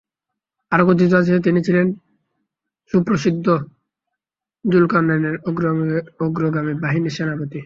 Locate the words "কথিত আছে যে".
0.87-1.39